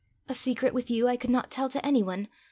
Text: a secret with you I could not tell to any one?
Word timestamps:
a 0.27 0.33
secret 0.33 0.73
with 0.73 0.89
you 0.89 1.07
I 1.07 1.15
could 1.15 1.29
not 1.29 1.51
tell 1.51 1.69
to 1.69 1.85
any 1.85 2.01
one? 2.01 2.27